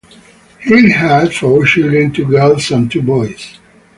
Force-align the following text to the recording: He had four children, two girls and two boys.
He 0.59 0.89
had 0.89 1.31
four 1.31 1.63
children, 1.63 2.11
two 2.11 2.25
girls 2.25 2.71
and 2.71 2.89
two 2.91 3.03
boys. 3.03 3.59